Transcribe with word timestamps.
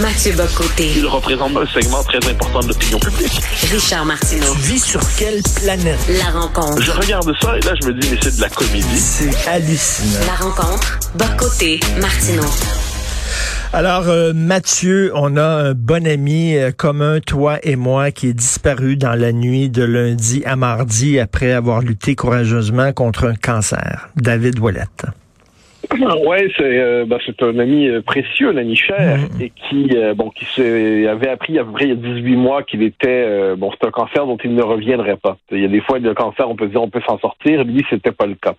Mathieu 0.00 0.32
Bocoté. 0.32 0.92
Il 0.96 1.06
représente 1.06 1.56
un 1.56 1.66
segment 1.66 2.04
très 2.04 2.18
important 2.30 2.60
de 2.60 2.68
l'opinion 2.68 3.00
publique. 3.00 3.40
Richard 3.72 4.04
Martineau. 4.04 4.52
Tu 4.52 4.58
vis 4.60 4.84
sur 4.84 5.00
quelle 5.16 5.42
planète? 5.56 5.98
La 6.08 6.30
rencontre. 6.30 6.80
Je 6.80 6.92
regarde 6.92 7.32
ça 7.40 7.56
et 7.56 7.60
là, 7.60 7.72
je 7.80 7.88
me 7.88 7.94
dis, 7.94 8.08
mais 8.08 8.18
c'est 8.22 8.36
de 8.36 8.40
la 8.40 8.48
comédie. 8.48 8.96
C'est 8.96 9.48
hallucinant. 9.48 10.20
La 10.26 10.34
rencontre. 10.34 11.00
Bocoté. 11.16 11.80
Martineau. 12.00 12.46
Alors, 13.72 14.08
euh, 14.08 14.32
Mathieu, 14.32 15.10
on 15.14 15.36
a 15.36 15.44
un 15.44 15.74
bon 15.74 16.06
ami 16.06 16.56
euh, 16.56 16.70
commun, 16.70 17.18
toi 17.18 17.58
et 17.64 17.74
moi, 17.74 18.12
qui 18.12 18.28
est 18.28 18.34
disparu 18.34 18.96
dans 18.96 19.14
la 19.14 19.32
nuit 19.32 19.68
de 19.68 19.82
lundi 19.82 20.42
à 20.46 20.54
mardi 20.54 21.18
après 21.18 21.52
avoir 21.52 21.80
lutté 21.80 22.14
courageusement 22.14 22.92
contre 22.92 23.26
un 23.26 23.34
cancer. 23.34 24.10
David 24.16 24.60
Ouellette. 24.60 25.06
Ouais, 26.26 26.48
c'est 26.56 26.62
euh, 26.78 27.04
ben, 27.06 27.18
c'est 27.24 27.42
un 27.42 27.58
ami 27.58 27.88
euh, 27.88 28.02
précieux, 28.02 28.50
un 28.50 28.56
ami 28.56 28.76
cher, 28.76 29.18
Mhm. 29.18 29.40
et 29.42 29.50
qui 29.50 29.88
euh, 29.96 30.14
bon 30.14 30.30
qui 30.30 30.44
avait 31.06 31.28
appris 31.30 31.58
à 31.58 31.64
peu 31.64 31.72
près 31.72 31.84
il 31.84 31.88
y 31.90 31.92
a 31.92 31.94
18 31.96 32.36
mois 32.36 32.62
qu'il 32.62 32.82
était 32.82 33.08
euh, 33.26 33.56
bon 33.56 33.70
c'est 33.72 33.86
un 33.86 33.90
cancer 33.90 34.26
dont 34.26 34.36
il 34.44 34.54
ne 34.54 34.62
reviendrait 34.62 35.16
pas. 35.16 35.36
Il 35.50 35.60
y 35.60 35.64
a 35.64 35.68
des 35.68 35.80
fois 35.80 35.98
le 35.98 36.14
cancer 36.14 36.48
on 36.48 36.56
peut 36.56 36.66
dire 36.68 36.82
on 36.82 36.90
peut 36.90 37.00
s'en 37.06 37.18
sortir, 37.18 37.64
lui 37.64 37.84
c'était 37.90 38.12
pas 38.12 38.26
le 38.26 38.34
cas. 38.34 38.54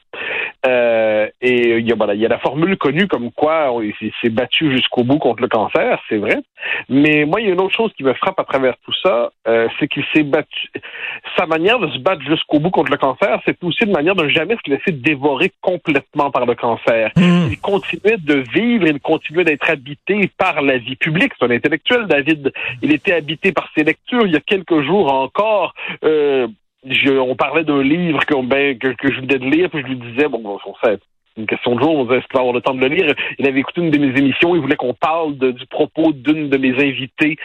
Euh, 0.65 1.27
et 1.41 1.77
il 1.77 1.87
y 1.87 1.91
a 1.91 1.95
voilà 1.95 2.13
il 2.15 2.19
y 2.21 2.25
a 2.25 2.29
la 2.29 2.39
formule 2.39 2.75
connue 2.77 3.07
comme 3.07 3.31
quoi 3.31 3.71
on- 3.71 3.81
il 3.81 3.93
s'est- 3.99 4.11
s'est 4.21 4.29
battu 4.29 4.71
jusqu'au 4.71 5.03
bout 5.03 5.19
contre 5.19 5.41
le 5.41 5.47
cancer, 5.47 5.99
c'est 6.09 6.17
vrai. 6.17 6.37
Mais 6.89 7.25
moi 7.25 7.39
il 7.41 7.47
y 7.47 7.49
a 7.49 7.53
une 7.53 7.61
autre 7.61 7.75
chose 7.75 7.91
qui 7.95 8.03
me 8.03 8.13
frappe 8.13 8.39
à 8.39 8.43
travers 8.43 8.73
tout 8.85 8.93
ça, 9.03 9.31
euh, 9.47 9.67
c'est 9.79 9.87
qu'il 9.87 10.03
s'est 10.13 10.23
battu. 10.23 10.67
Sa 11.37 11.45
manière 11.45 11.79
de 11.79 11.87
se 11.89 11.99
battre 11.99 12.21
jusqu'au 12.23 12.59
bout 12.59 12.71
contre 12.71 12.91
le 12.91 12.97
cancer, 12.97 13.39
c'est 13.45 13.57
aussi 13.63 13.83
une 13.85 13.91
manière 13.91 14.15
de 14.15 14.23
ne 14.23 14.29
jamais 14.29 14.55
se 14.65 14.69
laisser 14.71 14.91
dévorer 14.91 15.51
complètement 15.61 16.31
par 16.31 16.45
le 16.45 16.55
cancer. 16.55 17.11
Hmm. 17.19 17.47
Il 17.51 17.59
continuait 17.59 18.17
de 18.17 18.43
vivre, 18.53 18.87
il 18.87 18.99
continuait 18.99 19.43
d'être 19.43 19.69
habité 19.69 20.29
par 20.37 20.61
la 20.61 20.77
vie 20.77 20.95
publique. 20.95 21.33
C'est 21.37 21.45
un 21.45 21.51
intellectuel, 21.51 22.07
David. 22.07 22.51
Il 22.81 22.93
était 22.93 23.13
habité 23.13 23.51
par 23.51 23.69
ses 23.75 23.83
lectures. 23.83 24.25
Il 24.25 24.33
y 24.33 24.37
a 24.37 24.41
quelques 24.41 24.81
jours 24.81 25.13
encore, 25.13 25.73
euh, 26.03 26.47
je- 26.85 27.17
on 27.17 27.35
parlait 27.35 27.63
d'un 27.63 27.83
livre 27.83 28.25
que, 28.25 28.35
ben, 28.45 28.77
que, 28.77 28.93
je 29.11 29.21
venais 29.21 29.39
de 29.39 29.49
lire, 29.49 29.69
puis 29.69 29.81
je 29.81 29.87
lui 29.87 29.95
disais, 29.95 30.27
bon, 30.27 30.39
bon, 30.39 30.57
on 30.65 30.73
une 31.37 31.47
question 31.47 31.75
de 31.75 31.81
jour, 31.81 31.95
on 31.95 32.03
disait, 32.03 32.17
est-ce 32.17 32.37
avoir 32.37 32.53
le 32.53 32.61
temps 32.61 32.73
de 32.73 32.81
le 32.81 32.93
lire? 32.93 33.13
Il 33.37 33.47
avait 33.47 33.59
écouté 33.59 33.81
une 33.81 33.91
de 33.91 33.97
mes 33.97 34.17
émissions, 34.17 34.55
il 34.55 34.61
voulait 34.61 34.75
qu'on 34.75 34.93
parle 34.93 35.37
du 35.37 35.65
propos 35.67 36.11
d'une 36.11 36.49
de 36.49 36.57
mes 36.57 36.71
invitées 36.71 37.37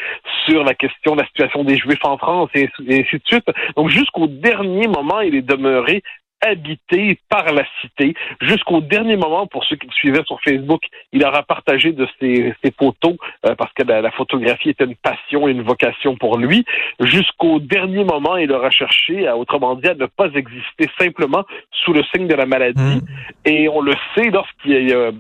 sur 0.46 0.64
la 0.64 0.74
question 0.74 1.14
de 1.14 1.20
la 1.20 1.26
situation 1.26 1.64
des 1.64 1.76
Juifs 1.76 2.04
en 2.04 2.18
France 2.18 2.50
et 2.54 2.68
ainsi 2.88 3.16
de 3.16 3.22
suite. 3.24 3.46
Donc, 3.76 3.90
jusqu'au 3.90 4.26
dernier 4.26 4.88
moment, 4.88 5.20
il 5.20 5.36
est 5.36 5.42
demeuré 5.42 6.02
habité 6.44 7.18
par 7.28 7.52
la 7.52 7.64
cité. 7.80 8.14
Jusqu'au 8.40 8.80
dernier 8.80 9.16
moment, 9.16 9.46
pour 9.46 9.64
ceux 9.64 9.76
qui 9.76 9.86
le 9.86 9.92
suivaient 9.92 10.24
sur 10.26 10.40
Facebook, 10.42 10.82
il 11.12 11.24
aura 11.24 11.42
partagé 11.42 11.92
de 11.92 12.06
ses, 12.20 12.54
ses 12.62 12.72
photos 12.72 13.16
euh, 13.46 13.54
parce 13.54 13.72
que 13.72 13.82
la, 13.82 14.00
la 14.00 14.10
photographie 14.10 14.70
était 14.70 14.84
une 14.84 14.96
passion 14.96 15.48
et 15.48 15.52
une 15.52 15.62
vocation 15.62 16.16
pour 16.16 16.38
lui. 16.38 16.64
Jusqu'au 17.00 17.60
dernier 17.60 18.04
moment, 18.04 18.36
il 18.36 18.52
aura 18.52 18.70
cherché, 18.70 19.26
à, 19.26 19.36
autrement 19.36 19.74
dit, 19.74 19.88
à 19.88 19.94
ne 19.94 20.06
pas 20.06 20.28
exister 20.34 20.88
simplement 20.98 21.44
sous 21.70 21.92
le 21.92 22.02
signe 22.14 22.26
de 22.26 22.34
la 22.34 22.46
maladie. 22.46 22.80
Hmm. 22.80 23.00
Et 23.44 23.68
on 23.68 23.80
le 23.80 23.94
sait 24.14 24.30
lorsqu'il 24.30 24.88
y 24.88 24.92
a... 24.92 25.10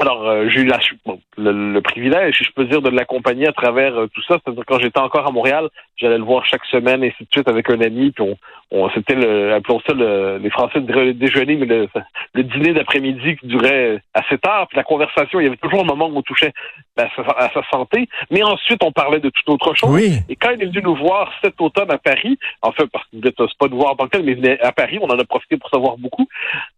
alors, 0.00 0.28
euh, 0.28 0.48
j'ai 0.48 0.60
eu 0.60 0.64
la, 0.66 0.78
bon, 1.06 1.20
le, 1.36 1.72
le 1.72 1.80
privilège, 1.80 2.36
si 2.38 2.44
je 2.44 2.52
peux 2.52 2.64
dire, 2.64 2.82
de 2.82 2.90
l'accompagner 2.90 3.46
à 3.46 3.52
travers 3.52 3.94
euh, 3.98 4.06
tout 4.12 4.22
ça. 4.22 4.36
C'est-à-dire 4.44 4.64
quand 4.66 4.78
j'étais 4.78 4.98
encore 5.00 5.26
à 5.26 5.30
Montréal, 5.30 5.68
j'allais 5.96 6.18
le 6.18 6.24
voir 6.24 6.44
chaque 6.46 6.64
semaine, 6.66 7.04
et 7.04 7.08
ainsi 7.08 7.24
de 7.24 7.28
suite, 7.30 7.48
avec 7.48 7.68
un 7.70 7.80
ami. 7.80 8.10
Puis 8.12 8.24
on, 8.24 8.36
on 8.72 8.88
c'était 8.90 9.14
le, 9.14 9.52
appelons 9.54 9.80
ça 9.86 9.92
le, 9.94 10.38
les 10.38 10.50
Français 10.50 10.80
le 10.80 11.12
déjeuner, 11.14 11.56
mais 11.56 11.66
le, 11.66 11.88
le 12.34 12.42
dîner 12.42 12.72
d'après-midi 12.72 13.36
qui 13.36 13.46
durait 13.46 14.00
assez 14.14 14.38
tard. 14.38 14.68
Puis 14.68 14.76
la 14.76 14.84
conversation, 14.84 15.40
il 15.40 15.44
y 15.44 15.46
avait 15.46 15.56
toujours 15.56 15.80
un 15.80 15.84
moment 15.86 16.06
où 16.08 16.16
on 16.16 16.22
touchait 16.22 16.52
à 16.96 17.08
sa, 17.16 17.22
à 17.22 17.50
sa 17.52 17.62
santé. 17.70 18.08
Mais 18.30 18.42
ensuite, 18.42 18.82
on 18.82 18.92
parlait 18.92 19.20
de 19.20 19.30
toute 19.30 19.48
autre 19.48 19.74
chose. 19.74 19.90
Oui. 19.90 20.18
Et 20.28 20.36
quand 20.36 20.50
il 20.50 20.62
est 20.62 20.66
venu 20.66 20.82
nous 20.82 20.96
voir 20.96 21.32
cet 21.42 21.60
automne 21.60 21.90
à 21.90 21.98
Paris, 21.98 22.38
en 22.62 22.72
fait, 22.72 22.86
parce 22.86 23.06
qu'il 23.08 23.20
ne 23.20 23.30
pas 23.30 23.68
nous 23.68 23.76
voir 23.78 23.92
en 23.92 23.96
tant 23.96 24.04
que 24.06 24.10
tel, 24.10 24.24
mais 24.24 24.32
il 24.32 24.36
venait 24.38 24.60
à 24.60 24.72
Paris, 24.72 24.98
on 25.00 25.08
en 25.08 25.18
a 25.18 25.24
profité 25.24 25.56
pour 25.56 25.68
savoir 25.70 25.96
beaucoup. 25.98 26.26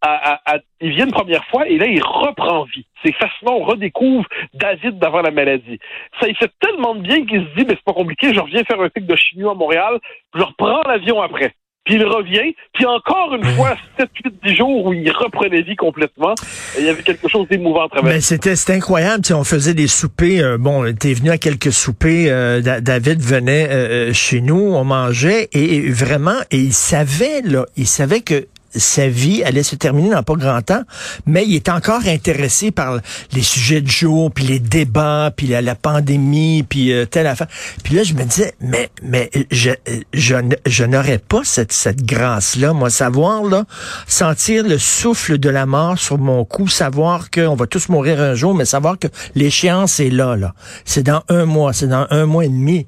À, 0.00 0.32
à- 0.34 0.54
à- 0.54 0.58
il 0.80 0.90
vient 0.90 1.06
une 1.06 1.12
première 1.12 1.44
fois 1.46 1.68
et 1.68 1.78
là, 1.78 1.86
il 1.86 2.02
reprend 2.02 2.64
vie. 2.64 2.86
C'est 3.04 3.12
fascinant, 3.12 3.54
on 3.60 3.64
redécouvre 3.64 4.24
David 4.54 4.98
d'avant 4.98 5.22
la 5.22 5.30
maladie. 5.30 5.78
Ça, 6.20 6.28
il 6.28 6.36
fait 6.36 6.50
tellement 6.60 6.94
de 6.94 7.00
bien 7.02 7.24
qu'il 7.26 7.40
se 7.40 7.54
dit, 7.58 7.64
mais 7.66 7.74
c'est 7.74 7.84
pas 7.84 7.92
compliqué, 7.92 8.32
je 8.34 8.40
reviens 8.40 8.62
faire 8.64 8.80
un 8.80 8.88
cycle 8.94 9.06
de 9.06 9.16
chimio 9.16 9.50
à 9.50 9.54
Montréal, 9.54 9.98
je 10.34 10.42
reprends 10.42 10.82
l'avion 10.88 11.20
après. 11.22 11.52
Puis 11.84 11.94
il 11.96 12.04
revient, 12.04 12.54
puis 12.74 12.86
encore 12.86 13.34
une 13.34 13.42
fois, 13.56 13.76
7, 13.98 14.08
8, 14.24 14.34
10 14.44 14.54
jours 14.54 14.86
où 14.86 14.92
il 14.92 15.10
reprenait 15.10 15.62
vie 15.62 15.74
complètement. 15.74 16.32
Il 16.78 16.84
y 16.84 16.88
avait 16.88 17.02
quelque 17.02 17.26
chose 17.28 17.48
d'émouvant 17.48 17.86
à 17.86 17.88
travers 17.88 18.12
Ben, 18.12 18.20
c'était 18.20 18.54
c'était 18.54 18.74
incroyable. 18.74 19.24
On 19.34 19.42
faisait 19.42 19.74
des 19.74 19.88
soupers. 19.88 20.40
euh, 20.44 20.58
bon, 20.58 20.94
t'es 20.94 21.12
venu 21.12 21.30
à 21.30 21.38
quelques 21.38 21.72
soupers. 21.72 22.28
euh, 22.30 22.60
Da- 22.60 22.80
David 22.80 23.20
venait 23.20 23.66
euh, 23.68 24.12
chez 24.12 24.40
nous, 24.40 24.54
on 24.60 24.84
mangeait 24.84 25.48
et, 25.52 25.74
et 25.78 25.90
vraiment, 25.90 26.38
et 26.52 26.58
il 26.58 26.72
savait 26.72 27.40
là, 27.42 27.66
il 27.76 27.88
savait 27.88 28.20
que 28.20 28.46
sa 28.74 29.08
vie 29.08 29.42
allait 29.44 29.62
se 29.62 29.76
terminer 29.76 30.10
dans 30.10 30.22
pas 30.22 30.34
grand 30.34 30.62
temps, 30.62 30.82
mais 31.26 31.44
il 31.46 31.54
est 31.54 31.68
encore 31.68 32.06
intéressé 32.06 32.70
par 32.70 32.98
les 33.32 33.42
sujets 33.42 33.80
de 33.80 33.88
jour, 33.88 34.30
puis 34.30 34.44
les 34.44 34.58
débats, 34.58 35.32
puis 35.36 35.48
la, 35.48 35.74
pandémie, 35.74 36.62
puis 36.62 36.92
euh, 36.92 37.06
telle 37.06 37.26
affaire. 37.26 37.48
Puis 37.82 37.94
là, 37.94 38.02
je 38.02 38.14
me 38.14 38.24
disais, 38.24 38.54
mais 38.60 38.90
mais 39.02 39.30
je 39.50 39.70
je, 40.12 40.36
je 40.66 40.84
n'aurais 40.84 41.18
pas 41.18 41.42
cette 41.44 41.72
cette 41.72 42.04
grâce 42.04 42.56
là, 42.56 42.72
moi, 42.72 42.90
savoir 42.90 43.44
là, 43.44 43.64
sentir 44.06 44.66
le 44.66 44.78
souffle 44.78 45.38
de 45.38 45.48
la 45.48 45.66
mort 45.66 45.98
sur 45.98 46.18
mon 46.18 46.44
cou, 46.44 46.68
savoir 46.68 47.30
qu'on 47.30 47.54
va 47.54 47.66
tous 47.66 47.88
mourir 47.88 48.20
un 48.20 48.34
jour, 48.34 48.54
mais 48.54 48.64
savoir 48.64 48.98
que 48.98 49.08
l'échéance 49.34 50.00
est 50.00 50.10
là, 50.10 50.36
là. 50.36 50.54
C'est 50.84 51.02
dans 51.02 51.22
un 51.28 51.44
mois, 51.44 51.72
c'est 51.72 51.88
dans 51.88 52.06
un 52.10 52.26
mois 52.26 52.44
et 52.44 52.48
demi. 52.48 52.86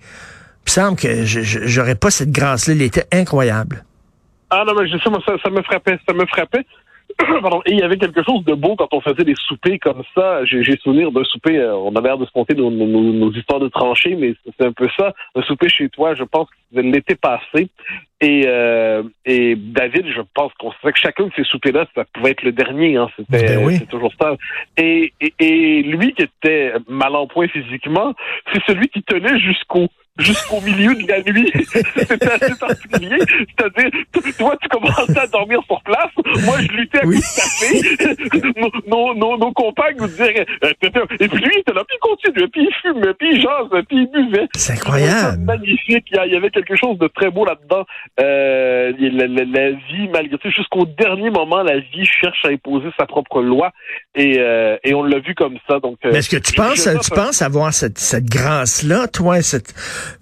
Il 0.66 0.66
me 0.66 0.70
semble 0.70 0.96
que 0.96 1.24
j'aurais 1.24 1.94
pas 1.94 2.10
cette 2.10 2.30
grâce-là. 2.30 2.74
Il 2.74 2.82
était 2.82 3.06
incroyable. 3.12 3.84
Ah 4.50 4.64
non, 4.66 4.74
mais 4.74 4.86
je 4.88 4.98
sais, 4.98 5.10
moi, 5.10 5.20
ça, 5.26 5.50
me 5.50 5.62
frappait, 5.62 5.98
ça 6.06 6.14
me 6.14 6.26
frappait. 6.26 6.64
Pardon. 7.18 7.60
Et 7.66 7.72
il 7.72 7.78
y 7.78 7.82
avait 7.82 7.98
quelque 7.98 8.22
chose 8.22 8.44
de 8.44 8.54
beau 8.54 8.76
quand 8.76 8.88
on 8.92 9.00
faisait 9.00 9.24
des 9.24 9.34
soupers 9.36 9.78
comme 9.78 10.02
ça. 10.14 10.44
J'ai 10.44 10.76
souvenir 10.78 11.12
d'un 11.12 11.24
souper, 11.24 11.58
euh, 11.58 11.76
on 11.76 11.94
avait 11.96 12.08
l'air 12.08 12.18
de 12.18 12.24
se 12.24 12.30
compter 12.32 12.54
nos, 12.54 12.70
nos- 12.70 13.32
histoires 13.32 13.60
de 13.60 13.68
tranchées, 13.68 14.16
mais 14.16 14.34
c'est 14.44 14.66
un 14.66 14.72
peu 14.72 14.88
ça. 14.96 15.12
Un 15.34 15.42
souper 15.42 15.68
chez 15.68 15.88
toi, 15.88 16.14
je 16.14 16.24
pense 16.24 16.48
que 16.48 16.80
l'été 16.80 17.14
passé. 17.14 17.68
Et, 18.20 18.44
euh, 18.46 19.02
et 19.26 19.54
David, 19.56 20.06
je 20.14 20.20
pense 20.34 20.52
qu'on 20.54 20.70
sait 20.82 20.92
que 20.92 20.98
chacun 20.98 21.24
de 21.24 21.32
ces 21.36 21.44
soupers-là, 21.44 21.86
ça 21.94 22.04
pouvait 22.12 22.30
être 22.30 22.42
le 22.42 22.52
dernier. 22.52 22.96
Hein, 22.96 23.08
C'était 23.16 23.56
Ben 23.56 23.64
oui. 23.66 23.76
c'est 23.78 23.88
toujours 23.88 24.12
ça. 24.20 24.36
Et, 24.76 25.12
et, 25.20 25.34
et 25.40 25.82
lui 25.82 26.12
qui 26.14 26.22
était 26.22 26.72
mal 26.88 27.14
en 27.16 27.26
point 27.26 27.48
physiquement, 27.48 28.14
c'est 28.52 28.62
celui 28.66 28.88
qui 28.88 29.02
tenait 29.02 29.38
jusqu'au 29.40 29.88
jusqu'au 30.16 30.60
milieu 30.60 30.94
de 30.94 31.08
la 31.08 31.20
nuit. 31.22 31.50
C'était 31.96 32.30
assez 32.30 32.56
particulier. 32.56 33.16
C'est-à-dire, 33.18 33.90
toi, 34.38 34.56
tu 34.62 34.68
commençais 34.68 35.18
à 35.18 35.26
dormir 35.26 35.58
sur 35.66 35.82
place. 35.82 36.10
Moi, 36.44 36.54
je 36.60 36.68
luttais 36.68 37.00
à 37.00 37.04
Oui. 37.06 37.16
coups 38.30 38.42
de 38.42 38.60
nos, 38.88 39.12
nos, 39.16 39.36
nos, 39.36 39.52
compagnes 39.52 39.96
nous 39.98 40.06
disaient... 40.06 40.46
euh, 40.62 40.70
Et 41.18 41.26
puis 41.28 41.38
lui, 41.38 41.50
il 41.56 41.58
était 41.58 41.72
là, 41.72 41.82
puis 41.82 41.96
il 41.96 41.98
continuait, 41.98 42.46
puis 42.46 42.62
il 42.62 42.74
fumait, 42.80 43.14
puis 43.14 43.28
il 43.32 43.40
jase, 43.42 43.82
puis 43.88 43.96
il 43.98 44.06
buvait. 44.12 44.46
C'est 44.54 44.74
incroyable. 44.74 45.42
Magnifique. 45.42 46.06
Il 46.12 46.32
y 46.32 46.36
avait 46.36 46.50
quelque 46.50 46.76
chose 46.76 46.96
de 46.98 47.08
très 47.08 47.30
beau 47.32 47.44
là-dedans. 47.44 47.84
Euh, 48.20 48.92
la, 48.98 49.26
la- 49.26 49.44
la 49.44 49.70
vie, 49.70 50.08
malgré 50.12 50.38
tout, 50.38 50.50
jusqu'au 50.50 50.86
dernier 50.86 51.30
moment, 51.30 51.62
la 51.62 51.78
vie 51.80 52.04
cherche 52.04 52.44
à 52.44 52.48
imposer 52.48 52.88
sa 52.98 53.06
propre 53.06 53.42
loi. 53.42 53.72
Et, 54.14 54.36
euh, 54.38 54.76
et 54.84 54.94
on 54.94 55.02
l'a 55.02 55.18
vu 55.18 55.34
comme 55.34 55.56
ça. 55.68 55.80
Donc, 55.80 55.98
euh, 56.04 56.10
Mais 56.12 56.18
est-ce 56.18 56.30
que 56.30 56.36
tu 56.40 56.52
penses, 56.52 56.88
tu 57.02 57.10
penses 57.10 57.42
avoir 57.42 57.72
cette, 57.72 57.98
cette 57.98 58.26
grâce-là, 58.26 59.08
toi, 59.08 59.42
cette, 59.42 59.74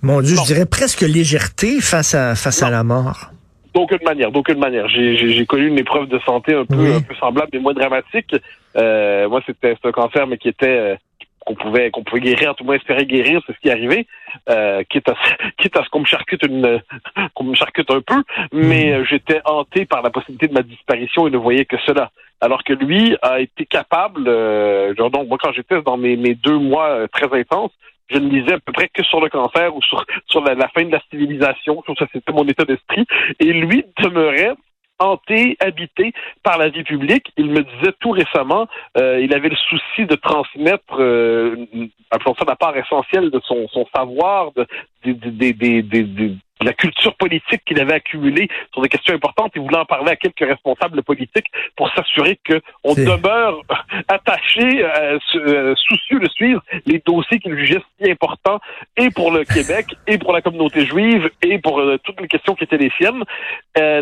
mon 0.02 0.20
Dieu, 0.20 0.36
Non. 0.36 0.42
je 0.42 0.46
dirais 0.54 0.66
presque 0.66 1.02
légèreté 1.02 1.80
face 1.80 2.14
à, 2.14 2.34
face 2.34 2.62
à 2.62 2.70
la 2.70 2.82
mort? 2.84 3.30
D'aucune 3.74 4.04
manière, 4.04 4.30
d'aucune 4.30 4.58
manière. 4.58 4.86
J'ai, 4.88 5.46
connu 5.46 5.68
une 5.68 5.78
épreuve 5.78 6.06
de 6.08 6.18
santé 6.26 6.54
un 6.54 6.66
peu, 6.66 6.76
Oui. 6.76 6.92
un 6.94 7.00
peu 7.00 7.14
semblable, 7.14 7.48
mais 7.54 7.58
moins 7.58 7.72
dramatique. 7.72 8.34
Euh, 8.76 9.28
moi, 9.30 9.40
c'était, 9.46 9.74
c'était 9.74 9.88
un 9.88 9.92
cancer, 9.92 10.26
mais 10.26 10.36
qui 10.38 10.48
était 10.48 10.66
euh, 10.68 10.96
qu'on 11.44 11.54
pouvait, 11.54 11.90
qu'on 11.90 12.02
pouvait 12.02 12.20
guérir, 12.20 12.54
tout 12.54 12.64
le 12.64 12.68
moins 12.68 12.76
espérer 12.76 13.06
guérir, 13.06 13.40
c'est 13.46 13.54
ce 13.54 13.58
qui 13.60 13.68
est 13.68 13.72
arrivé. 13.72 14.06
Euh, 14.48 14.82
quitte 14.88 15.08
à, 15.08 15.14
quitte 15.58 15.76
à 15.76 15.84
ce 15.84 15.88
qu'on 15.90 16.00
me 16.00 16.06
charcute 16.06 16.44
une, 16.46 16.80
qu'on 17.34 17.44
me 17.44 17.54
charcute 17.54 17.90
un 17.90 18.00
peu, 18.00 18.22
mais 18.52 18.92
euh, 18.92 19.04
j'étais 19.04 19.40
hanté 19.44 19.84
par 19.84 20.02
la 20.02 20.10
possibilité 20.10 20.48
de 20.48 20.54
ma 20.54 20.62
disparition 20.62 21.26
et 21.26 21.30
ne 21.30 21.38
voyais 21.38 21.64
que 21.64 21.76
cela. 21.86 22.10
Alors 22.40 22.64
que 22.64 22.72
lui 22.72 23.16
a 23.22 23.40
été 23.40 23.66
capable, 23.66 24.26
euh, 24.26 24.94
genre, 24.96 25.10
donc 25.10 25.28
moi 25.28 25.38
quand 25.40 25.52
j'étais 25.52 25.80
dans 25.82 25.96
mes, 25.96 26.16
mes 26.16 26.34
deux 26.34 26.58
mois 26.58 26.88
euh, 26.88 27.06
très 27.06 27.32
intenses, 27.38 27.70
je 28.10 28.18
ne 28.18 28.28
lisais 28.28 28.54
à 28.54 28.58
peu 28.58 28.72
près 28.72 28.88
que 28.88 29.02
sur 29.04 29.20
le 29.20 29.28
cancer 29.28 29.74
ou 29.74 29.80
sur, 29.82 30.04
sur 30.26 30.42
la, 30.42 30.54
la 30.54 30.68
fin 30.68 30.84
de 30.84 30.90
la 30.90 31.00
civilisation. 31.10 31.82
Ça, 31.98 32.06
c'était 32.12 32.32
mon 32.32 32.46
état 32.46 32.64
d'esprit. 32.64 33.06
Et 33.40 33.52
lui 33.52 33.84
demeurait 34.02 34.52
hanté, 35.02 35.56
habité 35.60 36.12
par 36.42 36.58
la 36.58 36.68
vie 36.68 36.84
publique. 36.84 37.32
Il 37.36 37.50
me 37.50 37.62
disait 37.62 37.92
tout 38.00 38.10
récemment, 38.10 38.66
euh, 38.98 39.20
il 39.20 39.34
avait 39.34 39.48
le 39.48 39.56
souci 39.56 40.06
de 40.06 40.14
transmettre, 40.14 40.98
euh, 40.98 41.56
appelons 42.10 42.34
ça 42.34 42.44
la 42.46 42.56
part 42.56 42.76
essentielle 42.76 43.30
de 43.30 43.40
son, 43.44 43.66
savoir, 43.94 44.52
de, 44.52 44.66
la 46.62 46.72
culture 46.72 47.14
politique 47.16 47.62
qu'il 47.64 47.80
avait 47.80 47.94
accumulée 47.94 48.48
sur 48.72 48.82
des 48.82 48.88
questions 48.88 49.14
importantes. 49.14 49.52
Il 49.56 49.62
voulait 49.62 49.78
en 49.78 49.84
parler 49.84 50.12
à 50.12 50.16
quelques 50.16 50.46
responsables 50.46 51.02
politiques 51.02 51.48
pour 51.76 51.81
s'assurer 51.94 52.38
qu'on 52.46 52.94
demeure 52.94 53.60
attaché, 54.08 54.84
euh, 54.84 55.18
euh, 55.36 55.74
soucieux 55.76 56.20
de 56.20 56.28
suivre 56.28 56.62
les 56.86 57.02
dossiers 57.04 57.38
qu'il 57.38 57.56
jugeait 57.56 57.82
si 58.00 58.10
importants 58.10 58.60
et 58.96 59.10
pour 59.10 59.30
le 59.30 59.44
Québec 59.44 59.86
et 60.06 60.18
pour 60.18 60.32
la 60.32 60.42
communauté 60.42 60.86
juive 60.86 61.30
et 61.42 61.58
pour 61.58 61.80
euh, 61.80 61.98
toutes 62.04 62.20
les 62.20 62.28
questions 62.28 62.54
qui 62.54 62.64
étaient 62.64 62.78
les 62.78 62.92
siennes. 62.98 63.22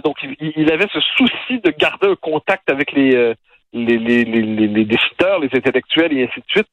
donc, 0.04 0.16
il, 0.22 0.52
il, 0.56 0.72
avait 0.72 0.86
ce 0.92 1.00
souci 1.00 1.60
de 1.60 1.70
garder 1.70 2.08
un 2.08 2.16
contact 2.16 2.70
avec 2.70 2.92
les 2.92 3.34
les, 3.72 3.98
les, 3.98 4.24
les, 4.24 4.66
les, 4.66 4.84
décideurs, 4.84 5.38
les 5.40 5.48
intellectuels 5.52 6.12
et 6.12 6.24
ainsi 6.24 6.40
de 6.40 6.44
suite. 6.48 6.66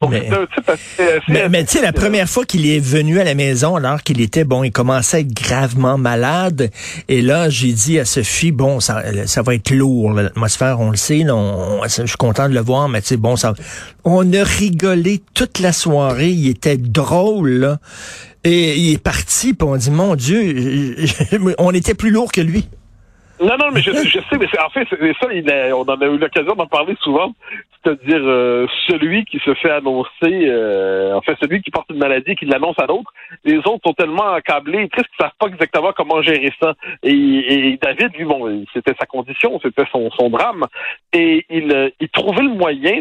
Donc, 0.00 0.12
mais, 0.12 0.28
un 0.30 0.46
type 0.46 0.68
assez, 0.68 1.20
mais, 1.28 1.48
mais 1.50 1.64
tu 1.64 1.72
sais, 1.72 1.82
la 1.82 1.92
première 1.92 2.28
fois 2.28 2.46
qu'il 2.46 2.66
est 2.66 2.80
venu 2.80 3.20
à 3.20 3.24
la 3.24 3.34
maison, 3.34 3.76
alors 3.76 4.02
qu'il 4.02 4.22
était, 4.22 4.44
bon, 4.44 4.64
il 4.64 4.72
commençait 4.72 5.18
à 5.18 5.20
être 5.20 5.34
gravement 5.34 5.98
malade, 5.98 6.70
et 7.08 7.20
là, 7.20 7.50
j'ai 7.50 7.72
dit 7.72 7.98
à 7.98 8.06
Sophie, 8.06 8.52
bon, 8.52 8.80
ça, 8.80 9.02
ça 9.26 9.42
va 9.42 9.54
être 9.54 9.70
lourd, 9.70 10.14
l'atmosphère, 10.14 10.80
on 10.80 10.90
le 10.90 10.96
sait, 10.96 11.24
là, 11.24 11.36
je 11.84 12.06
suis 12.06 12.16
content 12.16 12.48
de 12.48 12.54
le 12.54 12.60
voir, 12.60 12.88
mais 12.88 13.02
tu 13.02 13.08
sais, 13.08 13.16
bon, 13.18 13.36
ça, 13.36 13.52
on 14.04 14.32
a 14.32 14.42
rigolé 14.42 15.20
toute 15.34 15.58
la 15.58 15.72
soirée, 15.72 16.30
il 16.30 16.48
était 16.48 16.78
drôle, 16.78 17.50
là, 17.50 17.78
et 18.44 18.76
il 18.76 18.94
est 18.94 19.02
parti, 19.02 19.52
puis 19.52 19.68
on 19.68 19.76
dit, 19.76 19.90
mon 19.90 20.14
Dieu, 20.14 20.96
on 21.58 21.72
était 21.72 21.94
plus 21.94 22.10
lourd 22.10 22.32
que 22.32 22.40
lui. 22.40 22.66
Non, 23.40 23.56
non, 23.58 23.70
mais 23.72 23.80
je, 23.80 23.90
je 24.04 24.18
sais, 24.18 24.38
mais 24.38 24.46
en 24.58 24.70
fait, 24.70 24.86
c'est 24.90 25.16
ça, 25.20 25.32
il 25.32 25.50
on 25.74 25.82
en 25.82 26.00
a 26.00 26.06
eu 26.06 26.18
l'occasion 26.18 26.54
d'en 26.54 26.66
parler 26.66 26.96
souvent, 27.00 27.32
c'est-à-dire 27.82 28.20
euh, 28.20 28.66
celui 28.86 29.24
qui 29.24 29.38
se 29.38 29.54
fait 29.54 29.70
annoncer, 29.70 30.10
euh, 30.24 31.14
en 31.14 31.22
fait, 31.22 31.36
celui 31.40 31.62
qui 31.62 31.70
porte 31.70 31.88
une 31.90 31.98
maladie, 31.98 32.36
qui 32.36 32.44
l'annonce 32.44 32.78
à 32.78 32.86
l'autre, 32.86 33.12
les 33.44 33.56
autres 33.58 33.80
sont 33.86 33.94
tellement 33.94 34.32
accablés, 34.34 34.88
tristes 34.90 35.08
qu'ils 35.08 35.24
savent 35.24 35.32
pas 35.38 35.46
exactement 35.46 35.92
comment 35.96 36.20
gérer 36.20 36.52
ça. 36.60 36.74
Et, 37.02 37.12
et 37.12 37.78
David, 37.80 38.14
lui, 38.16 38.24
bon, 38.24 38.64
c'était 38.74 38.94
sa 39.00 39.06
condition, 39.06 39.58
c'était 39.62 39.84
son, 39.90 40.10
son 40.10 40.28
drame, 40.28 40.66
et 41.14 41.46
il, 41.48 41.72
euh, 41.72 41.88
il 42.00 42.08
trouvait 42.10 42.42
le 42.42 42.50
moyen 42.50 43.00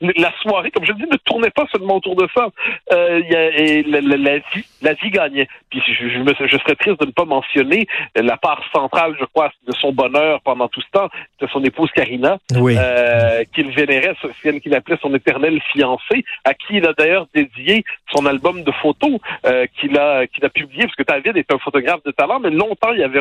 de, 0.00 0.12
la 0.16 0.32
soirée, 0.40 0.70
comme 0.70 0.86
je 0.86 0.92
dis, 0.92 1.02
ne 1.02 1.16
tournait 1.18 1.50
pas 1.50 1.66
seulement 1.70 1.96
autour 1.96 2.16
de 2.16 2.26
ça. 2.34 2.48
Euh, 2.92 3.20
y 3.28 3.36
a, 3.36 3.50
et 3.50 3.82
la, 3.82 4.00
la, 4.00 4.38
vie, 4.38 4.64
la 4.80 4.94
vie 4.94 5.10
gagnait. 5.10 5.48
Puis 5.68 5.82
je, 5.86 6.08
je, 6.08 6.18
me, 6.18 6.32
je 6.40 6.56
serais 6.56 6.74
triste 6.76 7.00
de 7.00 7.06
ne 7.06 7.12
pas 7.12 7.26
mentionner 7.26 7.86
la 8.16 8.36
part 8.38 8.62
centrale, 8.72 9.14
je 9.20 9.26
crois, 9.26 9.49
de 9.66 9.72
son 9.72 9.92
bonheur 9.92 10.40
pendant 10.42 10.68
tout 10.68 10.80
ce 10.80 10.90
temps, 10.92 11.08
de 11.40 11.46
son 11.48 11.62
épouse 11.64 11.90
Karina, 11.94 12.38
euh, 12.54 13.44
qu'il 13.54 13.70
vénérait, 13.70 14.14
celle 14.42 14.60
qu'il 14.60 14.74
appelait 14.74 14.98
son 15.00 15.14
éternel 15.14 15.60
fiancé, 15.72 16.24
à 16.44 16.54
qui 16.54 16.76
il 16.76 16.86
a 16.86 16.92
d'ailleurs 16.92 17.26
dédié 17.34 17.84
son 18.12 18.26
album 18.26 18.62
de 18.62 18.72
photos 18.72 19.18
euh, 19.46 19.66
qu'il 19.78 19.98
a 19.98 20.26
qu'il 20.26 20.44
a 20.44 20.48
publié, 20.48 20.84
parce 20.84 20.96
que 20.96 21.02
David 21.02 21.36
est 21.36 21.52
un 21.52 21.58
photographe 21.58 22.02
de 22.04 22.10
talent, 22.10 22.40
mais 22.40 22.50
longtemps 22.50 22.92
il 22.92 23.02
avait 23.02 23.20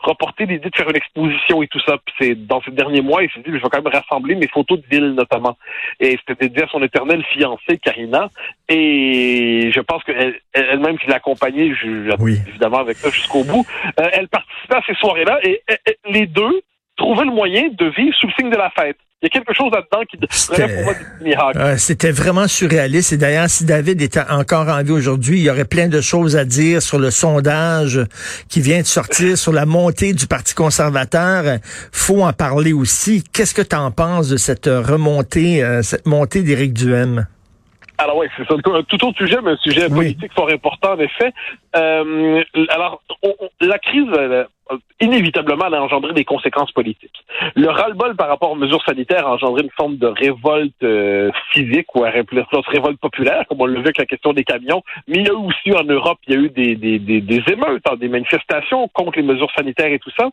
reporté 0.00 0.46
l'idée 0.46 0.70
de 0.70 0.76
faire 0.76 0.88
une 0.88 0.96
exposition 0.96 1.62
et 1.62 1.68
tout 1.68 1.80
ça. 1.80 1.96
C'est 2.18 2.34
dans 2.34 2.60
ces 2.62 2.70
derniers 2.70 3.02
mois, 3.02 3.22
il 3.22 3.30
s'est 3.30 3.40
dit, 3.40 3.50
je 3.50 3.62
vais 3.62 3.68
quand 3.70 3.82
même 3.82 3.92
rassembler 3.92 4.34
mes 4.34 4.48
photos 4.48 4.80
de 4.80 4.86
ville 4.86 5.12
notamment. 5.12 5.56
Et 6.00 6.18
c'était 6.18 6.48
dédié 6.48 6.64
à 6.64 6.68
son 6.68 6.82
éternel 6.82 7.24
fiancé, 7.32 7.78
Karina. 7.78 8.30
Et 8.68 9.70
je 9.72 9.80
pense 9.80 10.02
qu'elle 10.04 10.40
elle-même 10.52 10.98
qui 10.98 11.08
l'accompagnait, 11.08 11.72
évidemment 12.48 12.78
avec 12.78 12.96
ça 12.96 13.10
jusqu'au 13.10 13.44
bout, 13.44 13.66
euh, 14.00 14.08
elle 14.12 14.28
participait 14.28 14.76
à 14.76 14.82
ces 14.86 14.94
soirées-là 14.94 15.38
et 15.42 15.62
les 16.08 16.26
deux 16.26 16.62
trouvaient 16.96 17.24
le 17.24 17.32
moyen 17.32 17.68
de 17.78 17.86
vivre 17.96 18.16
sous 18.16 18.26
le 18.26 18.32
signe 18.38 18.50
de 18.50 18.56
la 18.56 18.70
fête. 18.70 18.96
Il 19.22 19.26
y 19.26 19.28
a 19.28 19.30
quelque 19.30 19.54
chose 19.54 19.72
là-dedans 19.72 20.04
qui 20.10 20.18
euh, 21.56 21.76
C'était 21.78 22.10
vraiment 22.10 22.46
surréaliste. 22.46 23.14
Et 23.14 23.16
d'ailleurs, 23.16 23.48
si 23.48 23.64
David 23.64 24.02
était 24.02 24.20
encore 24.28 24.68
en 24.68 24.82
vie 24.82 24.92
aujourd'hui, 24.92 25.38
il 25.38 25.44
y 25.44 25.50
aurait 25.50 25.64
plein 25.64 25.88
de 25.88 26.02
choses 26.02 26.36
à 26.36 26.44
dire 26.44 26.82
sur 26.82 26.98
le 26.98 27.10
sondage 27.10 27.98
qui 28.50 28.60
vient 28.60 28.80
de 28.80 28.86
sortir, 28.86 29.38
sur 29.38 29.52
la 29.52 29.64
montée 29.64 30.12
du 30.12 30.26
Parti 30.26 30.54
conservateur. 30.54 31.60
Faut 31.92 32.22
en 32.22 32.34
parler 32.34 32.74
aussi. 32.74 33.24
Qu'est-ce 33.32 33.54
que 33.54 33.62
tu 33.62 33.74
en 33.74 33.90
penses 33.90 34.28
de 34.28 34.36
cette 34.36 34.66
remontée, 34.66 35.64
euh, 35.64 35.80
cette 35.82 36.06
montée 36.06 36.42
d'Éric 36.42 36.74
Duhem? 36.74 37.26
Alors 37.98 38.18
oui, 38.18 38.26
c'est 38.36 38.50
un 38.50 38.82
tout 38.82 39.06
autre 39.06 39.16
sujet, 39.16 39.38
mais 39.42 39.52
un 39.52 39.56
sujet 39.56 39.88
politique 39.88 40.32
fort 40.34 40.50
important 40.50 40.92
en 40.92 40.98
effet. 40.98 41.32
Euh, 41.76 42.42
alors, 42.68 43.02
la 43.60 43.78
crise, 43.78 44.08
inévitablement, 45.00 45.66
elle 45.66 45.74
a 45.74 45.82
engendré 45.82 46.12
des 46.12 46.24
conséquences 46.24 46.72
politiques. 46.72 47.24
Le 47.54 47.68
ras-le-bol 47.68 48.16
par 48.16 48.28
rapport 48.28 48.50
aux 48.50 48.56
mesures 48.56 48.84
sanitaires 48.84 49.26
a 49.26 49.32
engendré 49.32 49.62
une 49.62 49.70
forme 49.70 49.96
de 49.96 50.06
révolte 50.06 50.82
euh, 50.82 51.30
civique 51.52 51.94
ou 51.94 52.04
une 52.04 52.24
révolte 52.66 53.00
populaire, 53.00 53.44
comme 53.48 53.60
on 53.60 53.66
l'a 53.66 53.74
vu 53.74 53.80
avec 53.80 53.98
la 53.98 54.06
question 54.06 54.32
des 54.32 54.44
camions. 54.44 54.82
Mais 55.08 55.18
il 55.18 55.26
y 55.26 55.30
a 55.30 55.32
eu 55.32 55.36
aussi 55.36 55.72
en 55.74 55.84
Europe, 55.84 56.18
il 56.26 56.34
y 56.34 56.36
a 56.36 56.40
eu 56.40 56.50
des, 56.50 56.76
des, 56.76 56.98
des, 56.98 57.20
des 57.20 57.42
émeutes, 57.50 57.84
hein, 57.88 57.96
des 57.96 58.08
manifestations 58.08 58.88
contre 58.88 59.18
les 59.18 59.24
mesures 59.24 59.50
sanitaires 59.56 59.92
et 59.92 59.98
tout 59.98 60.12
ça. 60.18 60.28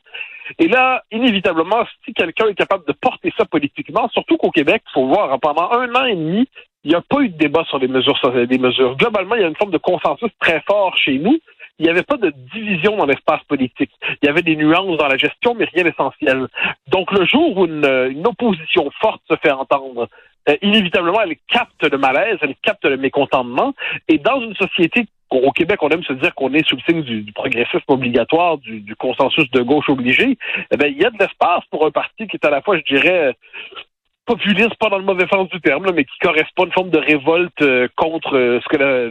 Et 0.59 0.67
là, 0.67 1.03
inévitablement, 1.11 1.85
si 2.03 2.13
quelqu'un 2.13 2.47
est 2.47 2.55
capable 2.55 2.85
de 2.85 2.93
porter 2.93 3.33
ça 3.37 3.45
politiquement, 3.45 4.09
surtout 4.09 4.37
qu'au 4.37 4.51
Québec, 4.51 4.81
il 4.89 4.93
faut 4.93 5.07
voir, 5.07 5.31
hein, 5.31 5.39
pendant 5.41 5.71
un 5.71 5.93
an 5.95 6.05
et 6.05 6.15
demi, 6.15 6.49
il 6.83 6.89
n'y 6.89 6.95
a 6.95 7.01
pas 7.01 7.21
eu 7.21 7.29
de 7.29 7.37
débat 7.37 7.63
sur 7.65 7.79
les 7.79 7.87
mesures, 7.87 8.19
des 8.47 8.57
mesures. 8.57 8.95
Globalement, 8.97 9.35
il 9.35 9.41
y 9.41 9.45
a 9.45 9.47
une 9.47 9.55
forme 9.55 9.71
de 9.71 9.77
consensus 9.77 10.31
très 10.39 10.61
fort 10.61 10.95
chez 10.97 11.17
nous. 11.17 11.39
Il 11.79 11.85
n'y 11.85 11.89
avait 11.89 12.03
pas 12.03 12.17
de 12.17 12.31
division 12.53 12.97
dans 12.97 13.05
l'espace 13.05 13.43
politique. 13.45 13.91
Il 14.21 14.25
y 14.25 14.29
avait 14.29 14.41
des 14.41 14.55
nuances 14.55 14.97
dans 14.97 15.07
la 15.07 15.17
gestion, 15.17 15.55
mais 15.55 15.65
rien 15.73 15.83
d'essentiel. 15.83 16.47
Donc, 16.87 17.11
le 17.11 17.25
jour 17.25 17.57
où 17.57 17.65
une, 17.65 18.27
opposition 18.27 18.89
forte 19.01 19.21
se 19.29 19.35
fait 19.37 19.51
entendre, 19.51 20.07
euh, 20.49 20.57
inévitablement, 20.61 21.21
elle 21.21 21.35
capte 21.47 21.83
le 21.83 21.97
malaise, 21.97 22.37
elle 22.41 22.55
capte 22.61 22.85
le 22.85 22.97
mécontentement. 22.97 23.73
Et 24.07 24.17
dans 24.17 24.41
une 24.41 24.55
société 24.55 25.05
au 25.31 25.51
Québec, 25.51 25.79
on 25.81 25.89
aime 25.89 26.03
se 26.03 26.13
dire 26.13 26.35
qu'on 26.35 26.53
est 26.53 26.67
sous 26.67 26.75
le 26.75 26.81
signe 26.81 27.01
du, 27.01 27.31
progressisme 27.33 27.79
obligatoire, 27.87 28.59
du, 28.59 28.81
du, 28.81 28.95
consensus 28.95 29.49
de 29.49 29.61
gauche 29.61 29.89
obligé. 29.89 30.37
Eh 30.69 30.77
bien, 30.77 30.89
il 30.89 31.01
y 31.01 31.05
a 31.05 31.09
de 31.09 31.17
l'espace 31.17 31.63
pour 31.71 31.87
un 31.87 31.91
parti 31.91 32.27
qui 32.27 32.35
est 32.35 32.45
à 32.45 32.51
la 32.51 32.61
fois, 32.61 32.77
je 32.77 32.83
dirais, 32.83 33.35
populiste, 34.25 34.75
pas 34.75 34.89
dans 34.89 34.97
le 34.97 35.03
mauvais 35.03 35.27
sens 35.27 35.49
du 35.49 35.59
terme, 35.61 35.91
mais 35.93 36.05
qui 36.05 36.17
correspond 36.21 36.63
à 36.63 36.65
une 36.67 36.71
forme 36.71 36.89
de 36.89 36.97
révolte 36.97 37.61
euh, 37.61 37.87
contre 37.95 38.37
euh, 38.37 38.59
ce 38.63 38.69
que 38.69 38.77
le, 38.77 39.09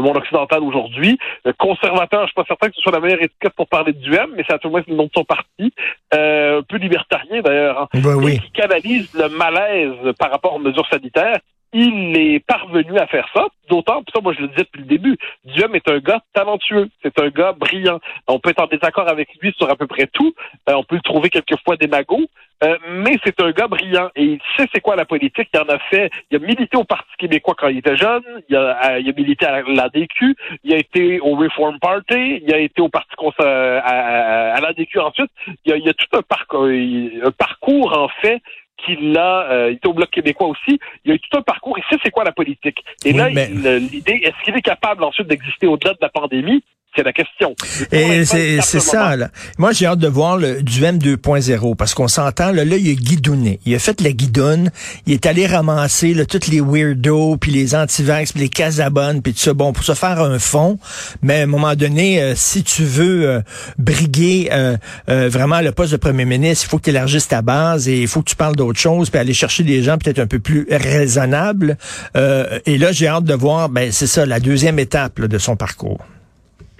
monde 0.00 0.16
occidental 0.16 0.62
aujourd'hui. 0.62 1.18
Euh, 1.46 1.52
conservateur, 1.58 2.22
je 2.22 2.26
suis 2.26 2.34
pas 2.34 2.44
certain 2.46 2.68
que 2.68 2.74
ce 2.74 2.82
soit 2.82 2.92
la 2.92 3.00
meilleure 3.00 3.22
étiquette 3.22 3.54
pour 3.54 3.68
parler 3.68 3.92
du 3.92 4.14
M, 4.14 4.30
mais 4.36 4.44
c'est 4.46 4.54
à 4.54 4.58
tout 4.58 4.68
le 4.68 4.72
moins 4.72 4.82
le 4.86 4.94
nom 4.94 5.04
de 5.04 5.10
son 5.14 5.24
parti. 5.24 5.72
un 6.12 6.62
peu 6.68 6.76
libertarien 6.76 7.40
d'ailleurs, 7.40 7.82
hein, 7.82 7.88
ben 7.94 8.16
oui. 8.16 8.38
qui 8.40 8.50
canalise 8.52 9.12
le 9.14 9.28
malaise 9.28 10.14
par 10.18 10.30
rapport 10.30 10.54
aux 10.54 10.58
mesures 10.58 10.86
sanitaires 10.88 11.38
il 11.74 12.16
est 12.16 12.40
parvenu 12.46 12.96
à 12.98 13.06
faire 13.06 13.28
ça, 13.34 13.46
d'autant, 13.68 14.02
ça 14.14 14.20
moi 14.22 14.32
je 14.32 14.42
le 14.42 14.48
disais 14.48 14.62
depuis 14.62 14.82
le 14.82 14.86
début, 14.86 15.18
Duhem 15.44 15.74
est 15.74 15.90
un 15.90 15.98
gars 15.98 16.22
talentueux, 16.32 16.88
c'est 17.02 17.18
un 17.20 17.28
gars 17.28 17.52
brillant. 17.52 18.00
On 18.28 18.38
peut 18.38 18.50
être 18.50 18.62
en 18.62 18.66
désaccord 18.66 19.08
avec 19.08 19.28
lui 19.42 19.52
sur 19.58 19.68
à 19.68 19.76
peu 19.76 19.86
près 19.86 20.06
tout, 20.06 20.34
on 20.68 20.84
peut 20.84 20.94
le 20.96 21.02
trouver 21.02 21.30
quelquefois 21.30 21.76
démago, 21.76 22.20
euh, 22.62 22.78
mais 22.88 23.16
c'est 23.24 23.40
un 23.40 23.50
gars 23.50 23.66
brillant 23.66 24.10
et 24.14 24.24
il 24.24 24.40
sait 24.56 24.66
c'est 24.72 24.80
quoi 24.80 24.96
la 24.96 25.04
politique. 25.04 25.48
Il 25.52 25.60
en 25.60 25.68
a 25.68 25.78
fait. 25.90 26.10
Il 26.30 26.36
a 26.36 26.40
milité 26.40 26.76
au 26.76 26.84
Parti 26.84 27.10
québécois 27.18 27.54
quand 27.58 27.68
il 27.68 27.78
était 27.78 27.96
jeune. 27.96 28.22
Il 28.48 28.56
a, 28.56 28.92
euh, 28.92 29.12
milité 29.16 29.44
à 29.44 29.62
l'ADQ. 29.62 30.36
Il 30.62 30.72
a 30.72 30.78
été 30.78 31.20
au 31.20 31.34
Reform 31.34 31.78
Party. 31.78 32.42
Il 32.46 32.54
a 32.54 32.58
été 32.58 32.80
au 32.80 32.88
Parti 32.88 33.14
à, 33.38 33.78
à, 33.78 34.54
à 34.54 34.60
l'ADQ 34.60 34.98
ensuite. 35.00 35.30
Il 35.64 35.72
y 35.76 35.88
a, 35.88 35.90
a 35.90 35.94
tout 35.94 36.16
un 36.16 36.22
parcours, 36.22 36.64
un 36.64 37.30
parcours 37.32 37.98
en 37.98 38.08
fait 38.22 38.40
qu'il 38.84 39.16
a, 39.18 39.50
euh, 39.50 39.70
il 39.70 39.76
était 39.76 39.88
au 39.88 39.92
Bloc 39.92 40.10
québécois 40.10 40.48
aussi, 40.48 40.78
il 41.04 41.12
a 41.12 41.14
eu 41.14 41.20
tout 41.20 41.38
un 41.38 41.42
parcours, 41.42 41.78
il 41.78 41.84
sait 41.90 42.00
c'est 42.02 42.10
quoi 42.10 42.24
la 42.24 42.32
politique? 42.32 42.84
Et 43.04 43.12
là, 43.12 43.28
l'idée, 43.28 44.20
est-ce 44.22 44.44
qu'il 44.44 44.56
est 44.56 44.62
capable 44.62 45.04
ensuite 45.04 45.26
d'exister 45.26 45.66
au-delà 45.66 45.92
de 45.92 45.98
la 46.00 46.08
pandémie? 46.08 46.62
C'est 46.96 47.02
la 47.02 47.12
question. 47.12 47.56
Et 47.90 48.24
c'est 48.24 48.60
ça. 48.60 49.16
Là. 49.16 49.30
Moi, 49.58 49.72
j'ai 49.72 49.86
hâte 49.86 49.98
de 49.98 50.08
voir 50.08 50.36
le 50.36 50.62
Duhem 50.62 50.98
2.0 50.98 51.74
parce 51.74 51.92
qu'on 51.94 52.08
s'entend. 52.08 52.52
Là, 52.52 52.64
là, 52.64 52.76
il 52.76 52.90
a 52.90 52.94
guidonné. 52.94 53.58
Il 53.66 53.74
a 53.74 53.78
fait 53.78 54.00
la 54.00 54.12
guidonne. 54.12 54.70
Il 55.06 55.12
est 55.12 55.26
allé 55.26 55.46
ramasser 55.46 56.14
là, 56.14 56.24
tous 56.24 56.48
les 56.48 56.60
weirdos, 56.60 57.36
puis 57.36 57.50
les 57.50 57.74
antivax, 57.74 58.32
puis 58.32 58.42
les 58.42 58.48
casabones, 58.48 59.22
puis 59.22 59.32
tout 59.32 59.40
ça. 59.40 59.54
Bon, 59.54 59.72
pour 59.72 59.84
se 59.84 59.94
faire 59.94 60.20
un 60.20 60.38
fond. 60.38 60.78
Mais 61.22 61.40
à 61.40 61.42
un 61.42 61.46
moment 61.46 61.74
donné, 61.74 62.22
euh, 62.22 62.34
si 62.36 62.62
tu 62.62 62.84
veux 62.84 63.28
euh, 63.28 63.40
briguer 63.78 64.50
euh, 64.52 64.76
vraiment 65.08 65.60
le 65.60 65.72
poste 65.72 65.92
de 65.92 65.96
premier 65.96 66.24
ministre, 66.24 66.66
il 66.66 66.68
faut 66.70 66.78
que 66.78 66.84
tu 66.84 66.90
élargisses 66.90 67.28
ta 67.28 67.42
base 67.42 67.88
et 67.88 68.02
il 68.02 68.08
faut 68.08 68.22
que 68.22 68.30
tu 68.30 68.36
parles 68.36 68.56
d'autre 68.56 68.78
chose, 68.78 69.10
puis 69.10 69.18
aller 69.18 69.34
chercher 69.34 69.64
des 69.64 69.82
gens 69.82 69.98
peut-être 69.98 70.20
un 70.20 70.26
peu 70.26 70.38
plus 70.38 70.66
raisonnables. 70.70 71.76
et 72.14 72.78
là, 72.78 72.92
j'ai 72.92 73.08
hâte 73.08 73.24
de 73.24 73.34
voir, 73.34 73.68
ben 73.68 73.90
c'est 73.90 74.06
ça, 74.06 74.26
la 74.26 74.40
deuxième 74.40 74.78
étape 74.78 75.20
de 75.20 75.38
son 75.38 75.56
parcours. 75.56 75.98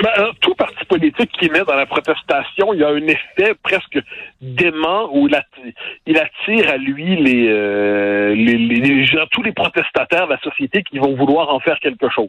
Ben, 0.05 0.11
euh, 0.19 0.33
tout 0.43 0.55
parti 0.55 0.85
politique 0.85 1.33
qui 1.33 1.49
met 1.49 1.65
dans 1.65 1.77
la 1.77 1.87
protestation, 1.87 2.75
il 2.75 2.81
y 2.81 2.85
a 2.85 2.91
un 2.91 3.07
effet 3.07 3.55
presque 3.63 3.99
dément 4.43 5.09
où 5.15 5.29
il 5.29 6.19
attire, 6.19 6.69
à 6.69 6.77
lui 6.77 7.17
les, 7.17 7.49
euh, 7.49 8.35
les, 8.35 9.07
gens, 9.07 9.25
tous 9.31 9.43
les 9.43 9.53
protestataires 9.53 10.27
de 10.27 10.33
la 10.33 10.41
société 10.41 10.83
qui 10.83 10.99
vont 10.99 11.15
vouloir 11.15 11.49
en 11.49 11.59
faire 11.59 11.81
quelque 11.81 12.11
chose. 12.11 12.29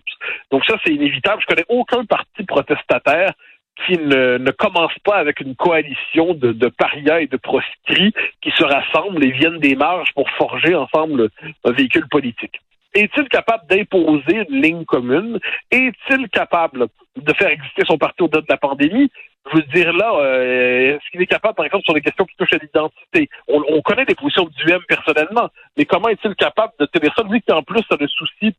Donc 0.52 0.64
ça, 0.64 0.78
c'est 0.86 0.94
inévitable. 0.94 1.42
Je 1.42 1.48
connais 1.48 1.66
aucun 1.68 2.06
parti 2.06 2.46
protestataire 2.46 3.34
qui 3.86 3.98
ne, 3.98 4.38
ne 4.38 4.52
commence 4.52 4.98
pas 5.04 5.18
avec 5.18 5.42
une 5.42 5.58
coalition 5.58 6.34
de, 6.34 6.54
de 6.54 6.68
parias 6.70 7.20
et 7.20 7.28
de 7.28 7.36
proscrits 7.36 8.14
qui 8.40 8.52
se 8.52 8.64
rassemblent 8.64 9.22
et 9.22 9.32
viennent 9.32 9.60
des 9.60 9.76
marges 9.76 10.14
pour 10.16 10.30
forger 10.38 10.76
ensemble 10.76 11.28
un 11.66 11.72
véhicule 11.74 12.08
politique. 12.08 12.62
Est-il 12.94 13.28
capable 13.28 13.68
d'imposer 13.68 14.46
une 14.48 14.62
ligne 14.62 14.86
commune? 14.86 15.40
Est-il 15.72 16.30
capable 16.30 16.88
de 17.16 17.34
faire 17.34 17.50
exister 17.50 17.84
son 17.86 17.98
parti 17.98 18.24
au-delà 18.24 18.42
de 18.42 18.48
la 18.50 18.58
pandémie. 18.58 19.10
Je 19.52 19.58
veux 19.58 19.64
dire 19.64 19.94
là, 19.94 20.14
euh, 20.16 20.96
est-ce 20.96 21.12
qu'il 21.12 21.22
est 21.22 21.28
capable, 21.28 21.56
par 21.56 21.66
exemple, 21.66 21.84
sur 21.86 21.94
des 21.94 22.02
questions 22.02 22.26
qui 22.26 22.36
touchent 22.36 22.54
à 22.54 22.58
l'identité 22.58 23.30
on, 23.48 23.62
on, 23.70 23.82
connaît 23.82 24.06
des 24.06 24.16
positions 24.16 24.46
du 24.46 24.72
M 24.72 24.80
personnellement, 24.88 25.50
mais 25.78 25.86
comment 25.86 26.10
est-il 26.10 26.36
capable 26.36 26.74
de 26.80 26.86
tenir 26.88 27.14
ça 27.16 27.24
Lui 27.24 27.42
qui 27.42 27.52
en 27.52 27.64
plus 27.64 27.84
a 27.90 27.96
le 28.00 28.08
souci 28.08 28.56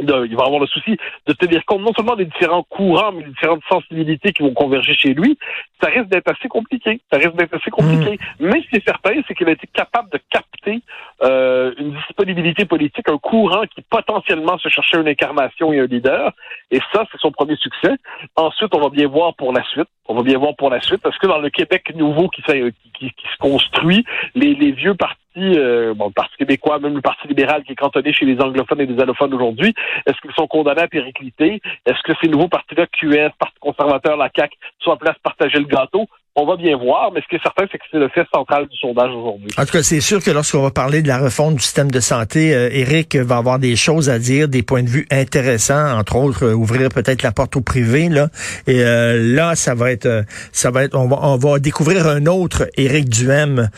de, 0.00 0.26
il 0.26 0.36
va 0.36 0.44
avoir 0.44 0.60
le 0.60 0.66
souci 0.66 0.96
de 1.26 1.32
tenir 1.34 1.64
compte 1.64 1.82
non 1.82 1.92
seulement 1.94 2.16
des 2.16 2.24
différents 2.24 2.62
courants, 2.62 3.12
mais 3.12 3.22
des 3.22 3.30
différentes 3.30 3.62
sensibilités 3.70 4.32
qui 4.32 4.42
vont 4.42 4.54
converger 4.54 4.94
chez 4.94 5.14
lui. 5.14 5.38
Ça 5.82 5.90
risque 5.90 6.06
d'être 6.06 6.30
assez 6.30 6.48
compliqué. 6.48 7.00
Ça 7.12 7.18
risque 7.18 7.34
d'être 7.36 7.54
assez 7.54 7.70
compliqué. 7.70 8.18
Mm. 8.40 8.48
Mais 8.48 8.62
ce 8.62 8.68
qui 8.68 8.76
est 8.76 8.84
certain, 8.84 9.20
c'est 9.26 9.34
qu'il 9.34 9.48
a 9.48 9.52
été 9.52 9.68
capable 9.72 10.10
de 10.10 10.20
capter 10.30 10.80
euh, 11.22 11.72
une 11.78 11.92
disponibilité 11.92 12.64
politique, 12.64 13.08
un 13.08 13.18
courant 13.18 13.62
qui 13.74 13.82
potentiellement 13.82 14.58
se 14.58 14.68
cherchait 14.68 14.98
une 14.98 15.08
incarnation 15.08 15.72
et 15.72 15.80
un 15.80 15.86
leader. 15.86 16.32
Et 16.70 16.80
ça, 16.92 17.04
c'est 17.10 17.20
son 17.20 17.30
premier 17.30 17.56
succès. 17.56 17.94
Ensuite, 18.36 18.74
on 18.74 18.80
va 18.80 18.88
bien 18.88 19.08
voir 19.08 19.34
pour 19.34 19.52
la 19.52 19.62
suite. 19.64 19.88
On 20.08 20.14
va 20.14 20.22
bien 20.22 20.38
voir 20.38 20.56
pour 20.56 20.68
la 20.68 20.80
suite, 20.80 21.00
parce 21.00 21.16
que 21.18 21.26
dans 21.26 21.38
le 21.38 21.48
Québec 21.48 21.94
nouveau 21.94 22.28
qui, 22.28 22.42
qui, 22.42 23.10
qui 23.12 23.26
se 23.32 23.38
construit, 23.38 24.04
les, 24.34 24.54
les 24.54 24.72
vieux 24.72 24.94
partis 24.94 25.21
euh, 25.36 25.94
le 25.94 26.12
Parti 26.12 26.36
québécois, 26.36 26.78
même 26.78 26.94
le 26.94 27.00
Parti 27.00 27.28
libéral 27.28 27.64
qui 27.64 27.72
est 27.72 27.76
cantonné 27.76 28.12
chez 28.12 28.26
les 28.26 28.40
anglophones 28.40 28.80
et 28.80 28.86
les 28.86 29.00
allophones 29.00 29.34
aujourd'hui, 29.34 29.74
est-ce 30.06 30.20
qu'ils 30.20 30.32
sont 30.32 30.46
condamnés 30.46 30.82
à 30.82 30.88
péricliter? 30.88 31.60
Est-ce 31.86 32.02
que 32.02 32.12
ces 32.22 32.28
nouveaux 32.28 32.48
partis-là, 32.48 32.86
QS, 32.86 33.30
Parti 33.38 33.58
conservateur, 33.60 34.16
la 34.16 34.30
CAQ, 34.34 34.56
sont 34.80 34.90
en 34.90 34.96
place 34.96 35.16
partager 35.22 35.58
le 35.58 35.64
gâteau? 35.64 36.06
On 36.34 36.46
va 36.46 36.56
bien 36.56 36.78
voir, 36.78 37.12
mais 37.12 37.20
ce 37.20 37.26
qui 37.28 37.36
est 37.36 37.42
certain, 37.42 37.66
c'est 37.70 37.76
que 37.76 37.84
c'est 37.90 37.98
le 37.98 38.08
fait 38.08 38.26
central 38.34 38.66
du 38.66 38.74
sondage 38.78 39.10
aujourd'hui. 39.10 39.50
En 39.58 39.66
tout 39.66 39.72
cas, 39.72 39.82
c'est 39.82 40.00
sûr 40.00 40.24
que 40.24 40.30
lorsqu'on 40.30 40.62
va 40.62 40.70
parler 40.70 41.02
de 41.02 41.08
la 41.08 41.18
refonte 41.18 41.56
du 41.56 41.62
système 41.62 41.90
de 41.90 42.00
santé, 42.00 42.54
euh, 42.54 42.70
Éric 42.72 43.16
va 43.16 43.36
avoir 43.36 43.58
des 43.58 43.76
choses 43.76 44.08
à 44.08 44.18
dire, 44.18 44.48
des 44.48 44.62
points 44.62 44.82
de 44.82 44.88
vue 44.88 45.06
intéressants, 45.10 45.98
entre 45.98 46.16
autres, 46.16 46.46
euh, 46.46 46.54
ouvrir 46.54 46.88
peut-être 46.88 47.22
la 47.22 47.32
porte 47.32 47.54
au 47.56 47.60
privé, 47.60 48.08
là. 48.08 48.28
Et 48.66 48.82
euh, 48.82 49.34
là, 49.34 49.54
ça 49.56 49.74
va 49.74 49.92
être, 49.92 50.24
ça 50.52 50.70
va 50.70 50.84
être, 50.84 50.96
on 50.96 51.06
va, 51.06 51.18
on 51.20 51.36
va 51.36 51.58
découvrir 51.58 52.06
un 52.06 52.24
autre 52.24 52.66
Éric 52.78 53.10
Duhem. 53.10 53.68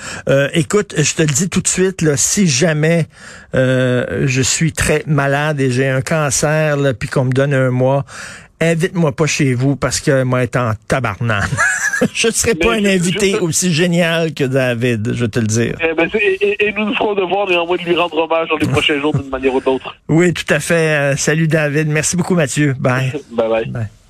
écoute, 0.53 0.95
je 0.97 1.15
te 1.15 1.23
le 1.23 1.35
dis 1.35 1.49
tout 1.49 1.61
de 1.61 1.67
suite, 1.67 2.03
là, 2.03 2.17
si 2.17 2.47
jamais 2.47 3.07
je 3.53 4.43
suis 4.43 4.73
très 4.73 5.03
malade 5.07 5.61
et 5.61 5.73
j'ai 5.73 5.89
un 5.89 6.03
cancer, 6.03 6.77
puis 7.01 7.09
qu'on 7.09 7.25
me 7.25 7.33
donne 7.33 7.53
un 7.53 7.71
mois, 7.71 8.05
invite-moi 8.71 9.13
pas 9.13 9.27
chez 9.27 9.55
vous 9.55 9.77
parce 9.77 10.01
que 10.01 10.23
moi 10.23 10.43
être 10.43 10.57
en 10.57 10.73
tabarnane. 10.89 11.49
je 12.15 12.29
ne 12.29 12.33
serais 12.33 12.55
pas 12.55 12.75
un 12.75 12.85
invité 12.85 13.39
aussi 13.39 13.73
génial 13.73 14.35
que 14.35 14.45
David, 14.45 15.13
je 15.15 15.25
vais 15.25 15.29
te 15.29 15.39
le 15.39 15.47
dire. 15.47 15.77
Eh 15.81 15.95
ben, 15.95 16.09
et, 16.15 16.73
nous 16.77 16.87
nous 16.87 16.95
ferons 16.95 17.15
devoir 17.15 17.49
néanmoins 17.49 17.77
de 17.77 17.83
lui 17.83 17.97
rendre 17.97 18.17
hommage 18.19 18.49
dans 18.49 18.57
les 18.57 18.67
prochains 18.67 19.01
jours 19.01 19.15
d'une 19.17 19.31
manière 19.31 19.55
ou 19.55 19.61
d'autre. 19.61 19.97
Oui, 20.09 20.33
tout 20.33 20.53
à 20.53 20.61
fait. 20.61 20.75
Euh, 20.75 21.17
salut 21.17 21.49
David. 21.49 21.89
Merci 21.89 22.17
beaucoup 22.17 22.35
Mathieu. 22.35 22.75
Bye. 22.79 23.13
bye. 23.31 23.49
bye. 23.49 23.65
bye. 23.67 24.04